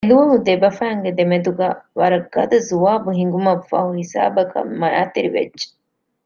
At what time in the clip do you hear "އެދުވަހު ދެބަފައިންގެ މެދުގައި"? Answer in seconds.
0.05-1.77